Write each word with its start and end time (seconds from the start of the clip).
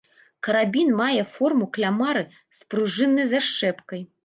Карабін 0.45 0.89
мае 1.01 1.21
форму 1.35 1.69
клямары 1.77 2.25
з 2.39 2.59
спружыннай 2.63 3.31
зашчэпкай. 3.37 4.07